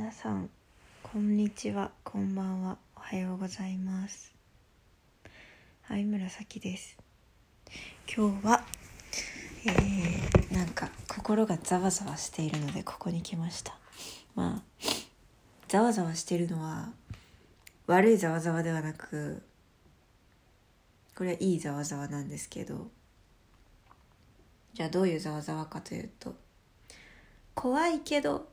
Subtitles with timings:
[0.00, 0.48] 皆さん
[1.02, 1.90] こんにちは。
[2.04, 2.78] こんばんは。
[2.96, 4.32] おはようございます。
[5.82, 6.96] はい紫です。
[8.08, 8.64] 今日は
[9.66, 13.76] えー、なんか心がざわざわしているのでここに来ました。
[14.34, 14.82] まあ
[15.68, 16.88] ざわざわしてるのは
[17.86, 19.42] 悪いざわざわではなく
[21.14, 22.88] これはいいざわざわなんですけど
[24.72, 26.34] じゃあどういうざわざわかというと
[27.54, 28.49] 怖いけど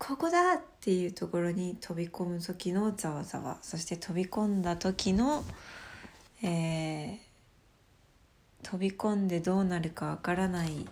[0.00, 3.58] ここだっていうところに飛び込む時のざわざわ。
[3.60, 5.44] そして飛び込んだ時の、
[6.42, 7.18] えー、
[8.62, 10.86] 飛び込んでどうなるかわからない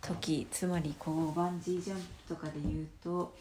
[0.00, 0.46] 時。
[0.50, 3.34] つまりこうバンジージャンプとかで言うと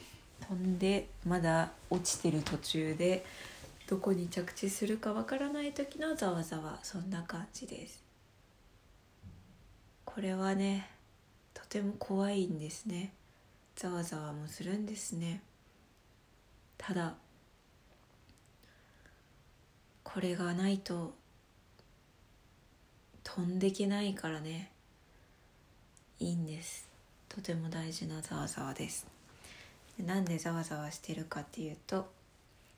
[0.49, 3.25] 飛んでまだ落ちてる途中で
[3.87, 6.77] どこに着地するかわからない時のざわざわ。
[6.83, 8.03] そんな感じです。
[10.03, 10.89] これはね
[11.53, 13.13] とても怖いんですね。
[13.79, 15.41] ざわざわもするんですね。
[16.77, 17.15] ただ
[20.03, 21.13] これがないと
[23.23, 24.69] 飛んでけないからね。
[26.19, 26.89] いいんです。
[27.29, 29.07] とても大事なざわざわです。
[29.97, 32.11] なんでざわざわしてるかっていうと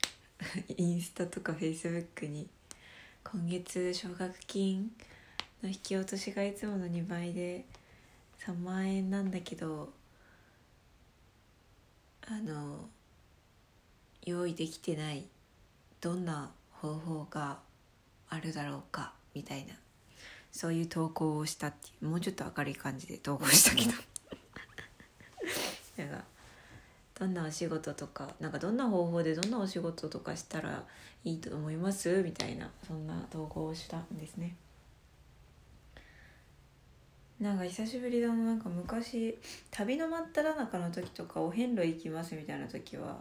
[0.78, 2.48] インスタとかフェイスブックに
[3.24, 4.92] 今月奨学金
[5.64, 7.66] の引き落としがいつもの2倍で
[8.46, 10.00] 3万円なんだけど
[12.28, 12.88] あの
[14.26, 15.26] 用意できてない
[16.00, 17.60] どんな方法が
[18.30, 19.74] あるだろうかみたいな
[20.52, 23.92] そういう投稿をしたっていうもうちょっと明るい感じで投稿したけど
[25.98, 26.24] なんか
[27.20, 30.84] どんなお仕事とかなんかどんな方法でどんなお仕事とかしたら
[31.24, 32.22] いいと思います？
[32.24, 34.56] みたいなそんな投稿をしたんですね。
[37.42, 39.36] なんか久しぶりだななんか昔
[39.72, 43.18] 旅の真っ只中の時とかお遍路行きますみたいな時は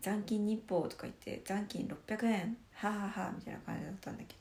[0.00, 4.40] 残金日報とか言って残金600円はははみたいな感じだったんだけど。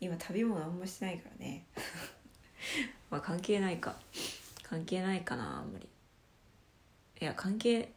[0.00, 1.66] 今旅も何もしてないからね。
[3.10, 3.98] まあ関係ないか。
[4.62, 5.88] 関係ないかなあんまり。
[7.20, 7.92] いや関係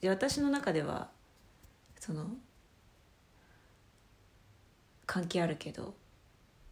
[0.00, 1.10] で私の中では
[1.98, 2.36] その
[5.06, 5.96] 関係あるけど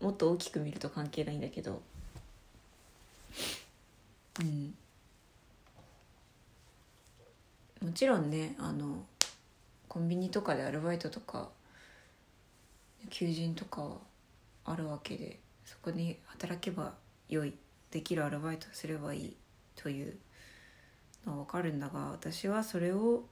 [0.00, 1.82] もっと大きく見ると関係ないんだけど。
[4.40, 4.74] うん。
[7.82, 9.04] もちろんねあの
[9.88, 11.48] コンビニとかでアルバイトとか
[13.10, 13.96] 求人とかは
[14.64, 16.94] あるわけでそこに働けば
[17.28, 17.54] 良い
[17.90, 19.36] できるアルバイトすればいい
[19.76, 20.16] という
[21.24, 23.24] のは分かるんだが私はそれを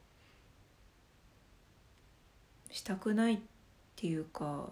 [2.71, 3.39] したくないっ
[3.97, 4.69] ていうか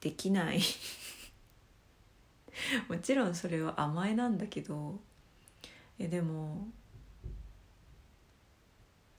[0.00, 0.60] できない。
[2.88, 5.00] もちろんそれは甘えなんだけど
[5.98, 6.68] えでも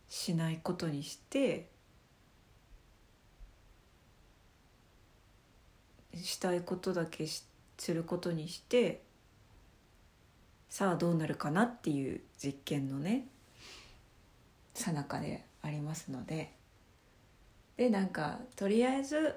[0.08, 1.70] しないことにして
[6.16, 9.02] したいことだけすることにして
[10.70, 13.28] さあどうなるかなっていう実験のね
[14.74, 16.54] さなかでありますので。
[17.78, 19.36] でなんかとりあえず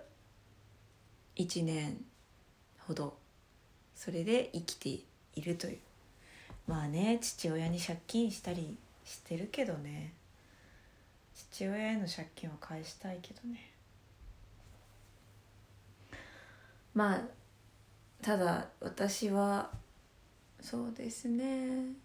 [1.36, 2.04] 1年
[2.86, 3.16] ほど
[3.94, 5.78] それで生きているという。
[6.66, 10.12] まあね父親に借金したりしてるけどね。
[11.34, 13.70] 父親への借金は返したいけどね。
[16.94, 17.20] まあ
[18.22, 19.70] ただ私は
[20.60, 22.04] そうですね。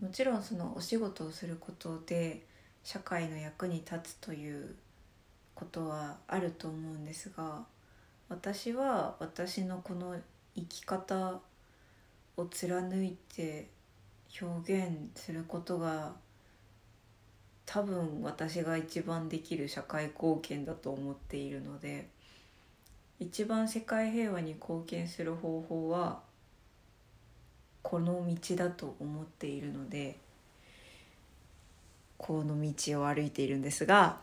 [0.00, 2.42] もちろんそのお仕事をすることで
[2.82, 4.74] 社会の役に立つという
[5.54, 7.64] ことはあると思うんですが
[8.28, 10.16] 私は私のこの
[10.54, 11.40] 生き方
[12.36, 13.68] を貫いて
[14.40, 16.12] 表現することが
[17.66, 22.08] 多分私が一番できる社会貢献だと思っているので
[23.20, 26.20] 一番世界平和に貢献する方法は
[27.82, 30.18] この道だと思っているので
[32.16, 34.20] この道を歩いているんですが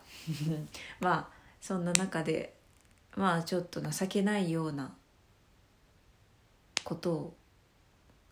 [1.00, 1.28] まあ
[1.60, 2.54] そんな中で
[3.16, 4.94] まあちょっと情けないような
[6.84, 7.34] ことを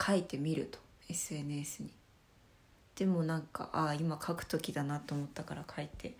[0.04, 1.90] 書いてみると SNS に。
[2.96, 6.14] でもなんかああ今書く時だなと思ったから書いて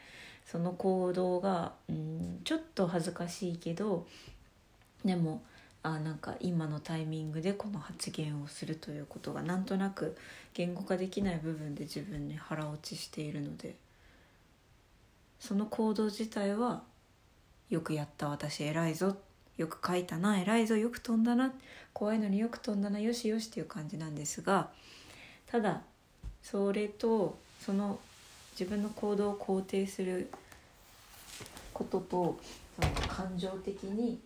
[0.46, 4.06] その行動がうんちょっと恥ずかしいけど
[5.04, 5.42] でも
[5.82, 10.16] あなんか今のタイミングでこの発言をするということがなんとなく
[10.54, 13.74] 言語化できない部分で自分に腹落ちしているので
[15.38, 16.82] その行動自体は
[17.70, 19.16] よくやった私偉いぞっ
[19.56, 20.40] よく書いたな。
[20.40, 21.52] 偉いぞよく飛んだな。
[21.92, 22.98] 怖いのによく飛んだな。
[22.98, 24.70] よしよしっていう感じなんですが
[25.46, 25.82] ただ
[26.42, 27.98] それとその
[28.52, 30.30] 自分の行動を肯定する
[31.74, 32.38] ことと
[32.76, 34.20] その感情的に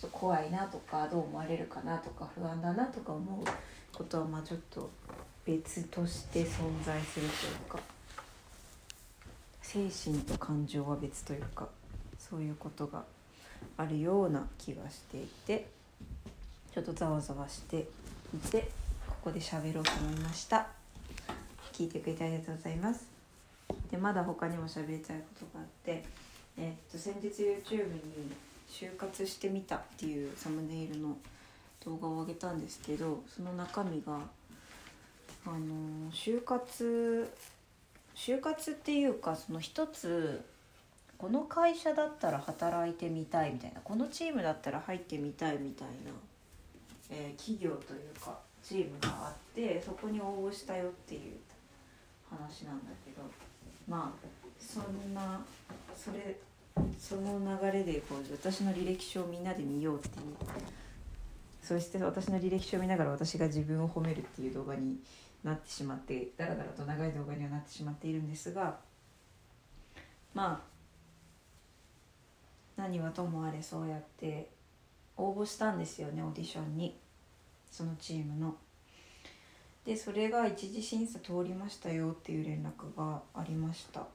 [0.00, 3.44] ちょっと怖いなとかどう思われるかなとか不安だなとか思う
[3.96, 4.90] ことはまあちょっと
[5.44, 7.78] 別として存在するというか
[9.62, 11.68] 精神と感情は別というか
[12.18, 13.04] そういうことが
[13.76, 15.68] あるような気がしていて
[16.72, 17.86] ちょっとざわざわして
[18.34, 18.70] いて
[19.06, 20.66] ここで喋ろうと思いました。
[21.72, 23.06] 聞いてくれてありがとうございます。
[23.90, 26.04] でまだ他にも喋りたいことがあって
[26.56, 28.32] えっと先日 YouTube に
[28.68, 31.16] 「就活してみた」っていうサムネイルの
[31.84, 34.20] 動画を上げたんですけどその中身が
[35.44, 37.32] あの就活
[38.14, 40.44] 就活っていうかその一つ
[41.18, 45.94] この会社だったら働いてみたいみたいなこのチームだったら入ってみたいみたいな、
[47.10, 51.20] えー企業というかチームがあってそこに応募したよっていう
[52.28, 53.22] 話なんだけど
[53.88, 54.26] まあ
[54.58, 55.40] そんな
[55.96, 56.36] それ
[56.98, 60.36] その流れでこう私の履歴書をみんなで見ようっていう。
[61.66, 65.00] そして私の履歴書を見ながら私が自分を褒めるっていう動画に
[65.42, 68.76] なってしまってだらだらと長い動画にはなってしまっているんですが
[70.32, 70.75] まあ
[72.76, 74.50] 何はともあれそうやって
[75.16, 76.98] 応募したんですよねオーディションに
[77.70, 78.54] そのチームの。
[79.84, 84.06] でそれが一次審査通りましたよっていう連絡がありました。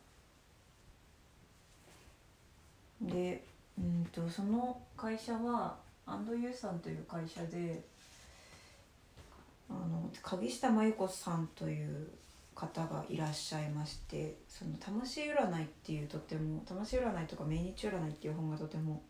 [3.01, 3.43] で
[3.77, 7.81] うんとその会社はアンドユーさんという会社で
[9.69, 12.07] あの影下真由子さんという
[12.55, 19.01] 方がいらっしゃいましてその魂占いっていうとても魂占いとか命日占いっていう本がとても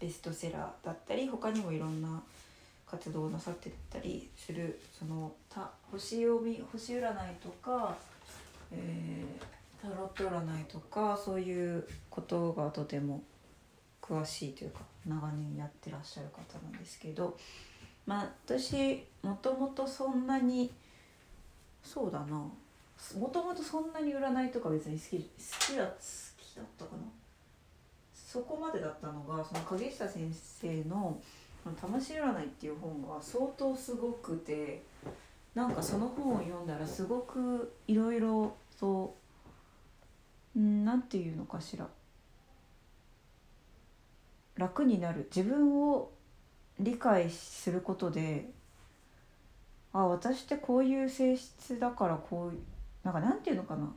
[0.00, 2.22] ベストセラーだったり他にもいろんな
[2.86, 7.96] 活動をなさってたりするそのた星読み星占いとか、
[8.72, 9.56] えー
[9.86, 13.22] タロット占いとかそういうことがとても
[14.02, 17.36] 詳しいというか長年やってらっしゃる方なんですけど
[18.06, 20.72] まあ私もともとそんなに
[21.86, 22.26] そうだな。
[22.36, 25.92] もともとそんなに占いとか別に好き好きだ好
[26.36, 27.02] きだったかな。
[28.12, 31.20] そこまでだったのがその影下先生の
[31.80, 34.82] 「魂占い」っていう本が相当すごくて
[35.54, 39.14] なんかその本を読んだらすごくいろいろと
[40.56, 41.88] うんなんていうのかしら。
[44.56, 45.28] 楽になる。
[45.34, 46.10] 自分を
[46.80, 48.50] 理解することで
[50.00, 52.60] あ私ってこういう性質だからこういう
[53.02, 53.90] なんかなんていうのかな、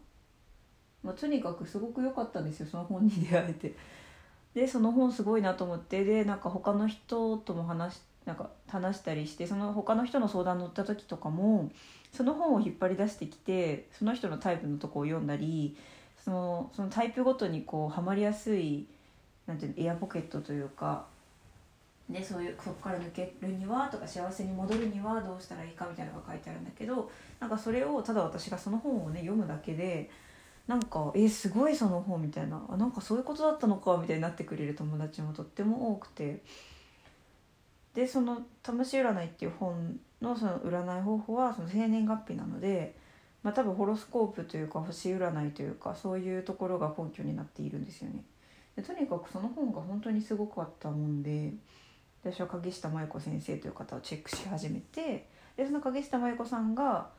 [1.03, 3.75] まあ、とにかくすごく良かったんですよその本に出会えて。
[4.53, 11.71] でその本すごいなと思ってでなんか他の人とも話しなんか話したりしてその他の人の相談乗った時とかも
[12.11, 15.77] その本を引っ張り出してきてその人のタイプのとこを読んだり
[16.23, 18.87] そのそのタイプごとにこうはまりやすい
[19.47, 21.05] なんていうのエアポケットというか、
[22.09, 27.09] ね、そういうそこから抜けるにはとか幸せに戻るにはどうしたらいいかみたいなのが書いてあるんだけど
[27.39, 30.09] なんかそれをただ私がその本をね読むだけで
[30.65, 36.41] なんか「えすごいその本」みたいなあなんかそういうことだったのかみたいになってくれる友達もとっても多くて
[37.93, 42.97] でその「魂占い」っていう本のその占い方法はその生年月日なので。
[43.41, 48.21] まあ、多分ホロスコープというか星占いというかそういうところが根拠になっているんですよね。
[48.75, 51.53] でとにかくその本が本当にすごかったもんで
[52.23, 57.09] 私は影下麻由子先生という方をチェックし始めてでその影下麻由子さんが、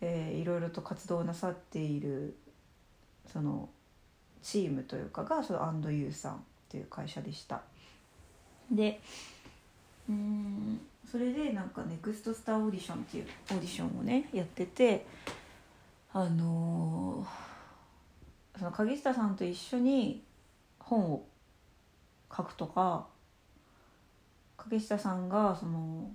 [0.00, 2.36] えーいろいろと活動なさっている
[3.32, 3.68] その
[4.42, 7.62] チームというかがそのアンドユーさんという会社でした。
[8.70, 9.00] で
[10.08, 15.06] うんそれでなんかネクストスターオーディションっていうオーディションをねやってて
[16.12, 17.56] あのー
[18.58, 20.22] その影下さんと一緒に
[20.78, 21.26] 本を
[22.34, 23.06] 書くとか
[24.70, 26.10] 影下さんがその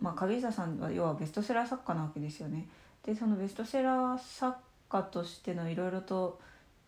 [0.00, 2.66] まあ影下さんは要はベストセラー作家なわけですよね。
[3.04, 4.56] でそのベストセラー作
[4.88, 6.40] 家としてのいろいろと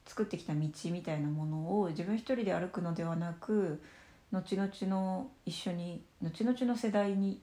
[0.06, 0.60] 作ってきた道
[0.90, 3.82] みたいなものを自分一人で歩くのではなく
[4.32, 7.40] 後々の一緒に後々の世代に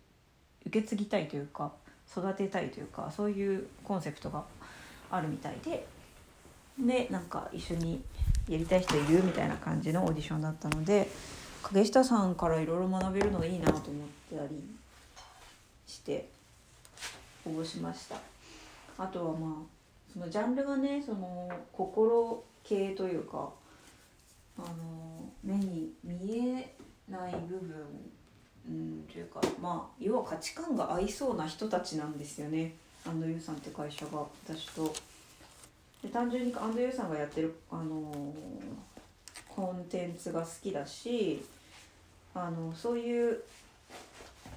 [0.65, 1.71] 受け継ぎたいというか
[2.09, 4.43] 育てたいというかそういうコンセプトが
[5.09, 5.87] あるみたいで
[6.79, 8.03] でなんか一緒に
[8.47, 11.09] やりたい人いるみたいな感じのオーディションだったので
[11.63, 14.61] 影下さんからいろいろ学べるのいいなと思ったり
[15.87, 16.29] して
[17.45, 18.15] 応募しました。
[18.97, 19.51] あとはまあ
[20.11, 23.49] そのジャンルがねその心系というか
[24.57, 24.67] あの
[25.43, 26.75] 目に見え
[27.09, 27.87] ない部分
[28.67, 32.75] うんというかまあ要は価値観が合いそうな人たちなんですよね。
[33.07, 34.93] アンドユーさんって会社が私と。
[36.03, 38.33] で単純にアンドユーさんがやってる、あの
[39.55, 41.43] コンテンツが好きだし
[42.33, 43.43] あのそういう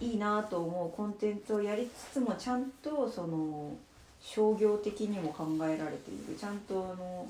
[0.00, 3.76] いいなと思うコンテンツをやりつつもちゃんとその
[4.20, 6.34] 商業的にも考えられている。
[6.38, 7.26] ちゃんとあの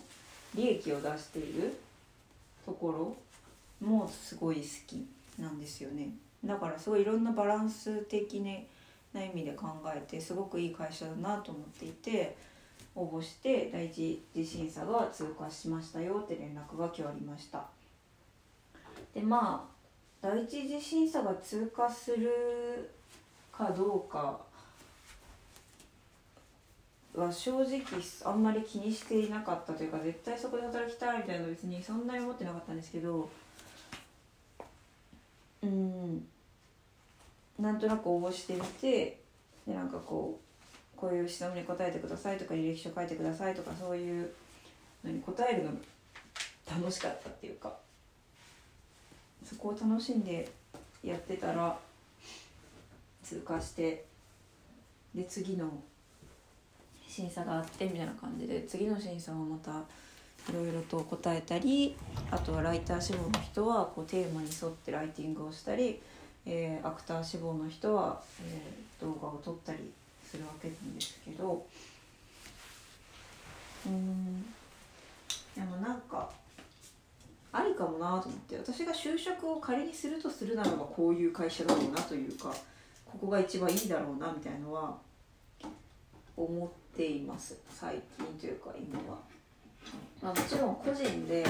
[0.54, 1.74] 利益を出している
[2.64, 3.16] とこ
[3.80, 5.06] ろもすごい好き
[5.38, 6.10] なんですよね。
[6.44, 8.40] だからすごいいろんなバランス的
[9.12, 12.36] な意味で考えてすごくいい会社だなと思っていて
[12.96, 17.64] 応募して第一次審査が通過しましたよって連絡が今日ありました。
[19.14, 19.74] でまあ
[20.20, 22.90] 第一次審査が通過する
[23.52, 24.40] かどうか
[27.14, 27.80] は正直
[28.24, 33.28] あんまり気にしていなかったというか絶対そこで働きたいみたいなの別にそんなに思ってなかったんですけど
[35.62, 36.26] うん
[37.58, 39.20] なんとなく応募してみて
[39.66, 40.44] でなんかこう
[40.96, 44.30] こういう質問に答えてくださいとか履歴書書いてくださいとかそういう
[45.04, 45.70] のに答えるの
[46.70, 47.72] 楽しかったっていうか
[49.44, 50.50] そこを楽しんで
[51.02, 51.76] やってたら
[53.22, 54.04] 通過して
[55.14, 55.70] で次の
[57.06, 59.70] 審査があってみたいな感じで次の審査はまた
[60.50, 61.96] いろいろと答えたり
[62.30, 66.00] あとはライター志望の人はこうテーマに沿ってライティングをしたり、
[66.44, 69.90] えー、アクター志望の人は、えー、動画を撮ったり
[70.34, 71.64] するわけなんですけど
[73.86, 74.42] うん
[75.54, 76.28] でもなんか
[77.52, 82.52] ありかもなと思って私が就職を仮にするとするならばこういう会社だろうなというか
[83.06, 84.96] ここが一番いいだろうなみたいのは
[86.36, 89.18] 思っています最近というか今は。
[90.20, 91.44] まあ、もちろん個人で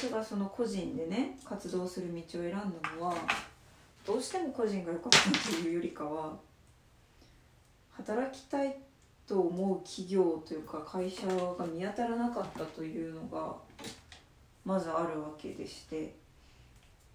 [0.00, 2.58] 私がその個人でね活動する道を選んだ
[2.98, 3.14] のは
[4.06, 6.36] どうしても個人が良かったというよりかは
[7.90, 8.76] 働きたい
[9.26, 13.54] と思う企業というか会社が見当たらなかったというのが
[14.64, 16.14] まずあるわけでして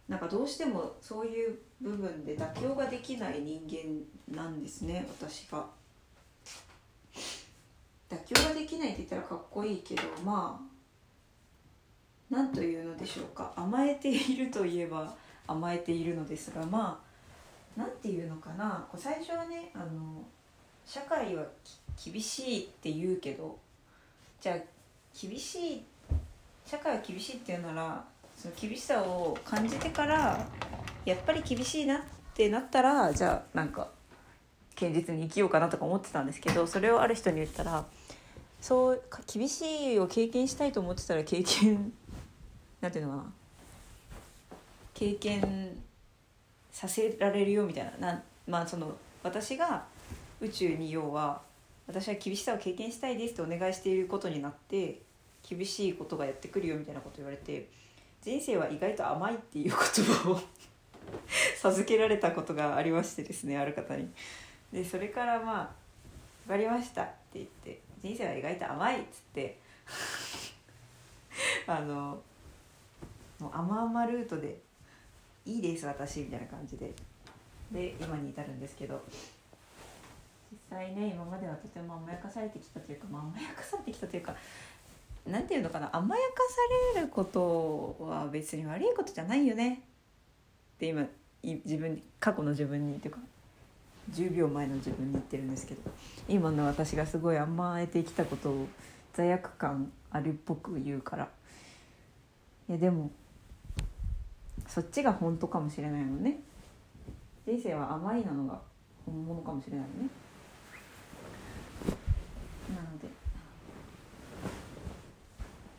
[0.08, 3.62] なんかどうしてもそういう部分で妥協ができない人
[4.30, 5.66] 間なんですね私が。
[8.08, 10.76] 妥協ができないって言ったらかっこいいけどまあ
[12.30, 15.14] 何というのでしょうか甘えているといえば
[15.48, 20.24] 甘えているのですがまあ何て言うのかなこう最初はねあの
[20.86, 21.44] 社会は
[22.04, 23.58] 厳しいって言うけど
[24.40, 24.58] じゃあ
[25.20, 25.84] 厳しい
[26.66, 28.04] 社会は厳しいっていうなら
[28.36, 30.48] その厳しさを感じてから
[31.06, 32.00] やっぱり厳しいなっ
[32.34, 33.90] てなったらじゃあなんか
[34.78, 37.86] 堅実に生きようかなとか思ってたんですけどそれをある人に言ったら
[38.60, 41.94] そう厳しいを経験したいと思ってたら経験
[42.82, 43.34] なんていうのかな
[44.96, 45.78] 経験
[46.72, 49.84] させられるよみたいななまあその私が
[50.42, 51.42] 宇宙に要は
[51.86, 55.02] 私は厳しさを経験したいですってお願いしていることになって
[55.48, 57.68] 厳しいことがやってくるよみたいなこと言われて
[58.22, 60.40] 人生は意外と甘いっていう言葉を
[61.62, 64.10] 授けられたことがありましてですねある方に。
[64.72, 65.72] でそれからまあ
[66.48, 69.60] 「分かりました」って言って「人生は意外と甘い」っつって
[71.68, 72.20] あの
[73.40, 74.58] もう甘々ルートで
[75.46, 76.94] 「いいです私」みたいな感じで。
[77.72, 79.02] で今に至るんですけど。
[80.52, 84.36] 実際ね今まではとても甘やかされてきたというか、まあ、甘やかされてきたというか
[85.28, 86.36] 何て言うのかな甘やか
[86.94, 89.74] されることは別に悪いことじゃないよね。
[89.74, 91.06] って今
[91.44, 93.20] 自分過去の自分にっていうか
[94.12, 95.82] 10秒前の自分に言ってるんですけど。
[96.30, 98.68] 今の私がすごい甘えてきたことを
[99.14, 101.30] 罪悪感あるっぽく言うから。
[102.70, 103.12] いやでも
[104.68, 106.40] そっちが本当かもしれないのね。
[107.46, 108.60] 人生は甘いなのが
[109.06, 110.10] 本物かもしれないのね。
[112.76, 113.08] なので。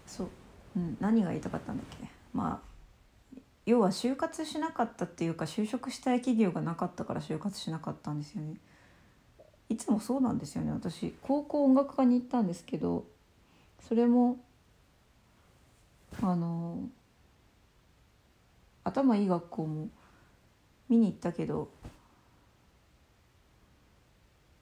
[0.06, 0.28] そう、
[0.76, 2.08] うん、何が言いたかったんだっけ？
[2.32, 8.54] まあ要は就活しなかったっていうか就職したい企業がなかったから就活しなかったんですよね。
[9.68, 11.12] いつもそうなんですよね私。
[11.22, 13.04] 高校音楽科に行ったんですけど
[13.88, 14.38] それも
[16.22, 16.78] あの
[18.86, 19.88] 頭いい学校も
[20.88, 21.68] 見に行ったけど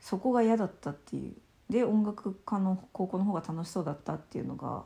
[0.00, 1.34] そこが嫌だったっていう。
[1.70, 4.84] で音楽科の高校の方が楽しそうだったっていうのが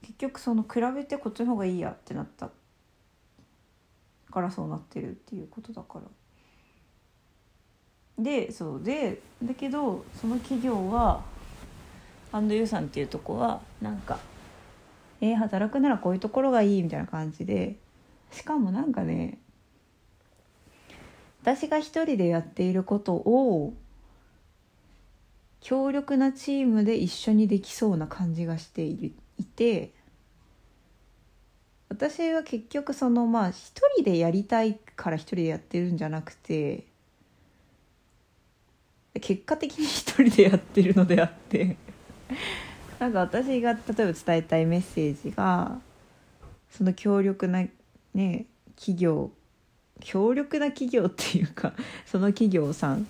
[0.00, 2.50] 結局その比べてこっちの方がいいやってなった。
[4.30, 6.02] からそうなってるっていうことだから。
[8.22, 11.24] でそうでだけどその企業は
[12.32, 14.18] アンドユーさんっていうとこはなんか
[15.20, 17.78] 「えー、働くならこういうところがいい」みたいな感じで
[18.30, 19.38] しかもなんかね
[21.42, 23.74] 私が一人でやっていることを
[25.60, 29.12] 強力なチームで一緒にできそうな感じがしてい
[29.56, 29.92] て
[31.88, 36.86] 私は結局そのまあ一人でやりたいから一人でやってるんじゃなくて
[39.20, 41.76] 結果的に一人でやってるのであって
[42.98, 45.78] なんか私が例えば伝えたいメッセージが
[46.70, 47.64] その強力な
[48.14, 49.30] ね企業
[50.00, 51.74] 強力な企業っていうか
[52.06, 53.06] その企業さん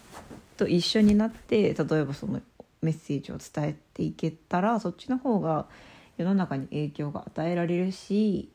[0.57, 2.41] と一緒になって例えばその
[2.83, 5.69] メッセージを伝えていけたらそっちの方が
[6.17, 8.51] 世の中に影響が与えられるし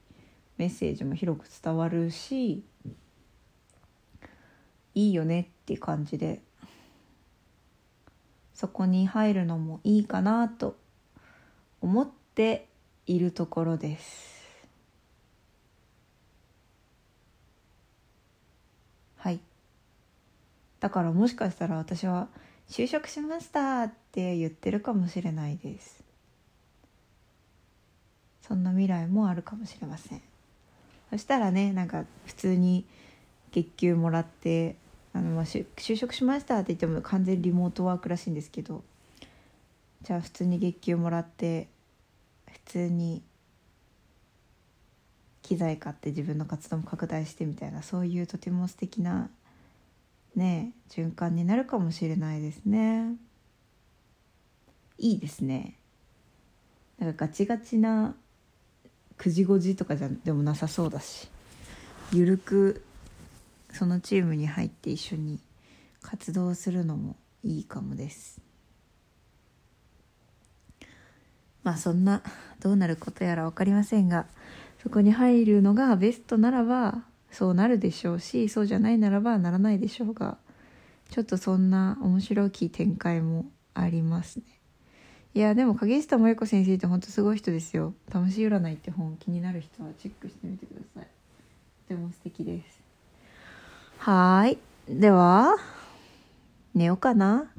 [0.57, 2.63] メッセージも広く伝わるし
[4.93, 6.41] いいよねって感じで
[8.53, 10.77] そこに入るのもいいかなと
[11.81, 12.67] 思って
[13.05, 14.33] いるところです。
[19.17, 19.39] はい
[20.79, 22.27] だからもしかしたら私は
[22.69, 26.03] 「就職しました」って言ってるかもしれないです。
[28.41, 30.21] そんな未来もあるかもしれません。
[31.09, 32.85] そしたらねなんか普通に
[33.51, 34.75] 月給もらって
[35.13, 38.83] あの、まあ、就職しましたって言っても完全リモートワークらしいんですけど
[40.01, 41.69] じゃあ普通に月給もらって
[42.51, 43.23] 普通に
[45.41, 49.29] 機材買って自分の活動も拡大してみたいなそういうとても素敵な
[50.35, 53.15] ね循環になるかもしれないですね。
[54.97, 55.77] いいですね。
[56.99, 58.15] なんかガチガチな
[59.17, 61.29] 9時5時とかじゃでもなさそうだし
[62.11, 62.83] ゆるく
[63.71, 65.39] そのチームに入って一緒に
[66.01, 68.39] 活動するのもいいかもです。
[71.63, 72.21] まあそんな
[72.59, 74.27] どうなることやら分かりませんが
[74.81, 77.03] そこに入るのがベストならば
[77.35, 80.37] そうなるでしょうしそうじゃないならばならないでしょうが
[81.09, 84.43] ちょっとそんな面白き展開もありますね。
[85.33, 91.03] いやでも影下萌子先生ってほんとすごい人ですよ「魂占い」って本気になる人はチェックしてみてください。
[91.03, 91.09] と
[91.89, 92.81] ても素敵です。
[93.97, 94.57] はい。
[94.87, 95.57] では
[96.73, 97.51] 寝ようかな。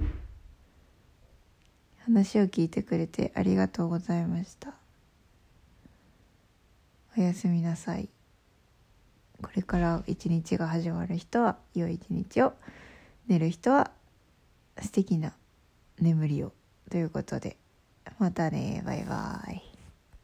[1.99, 4.73] 話を聞いてくれてありがとうございました。
[7.19, 8.09] おやすみなさい。
[9.43, 12.55] これから一日が始まる人は良い一日を
[13.29, 13.91] 寝る人は
[14.81, 15.35] 素敵な
[16.01, 16.53] 眠りを。
[16.91, 17.57] ということで
[18.19, 18.83] またね。
[18.87, 19.76] バイバイ。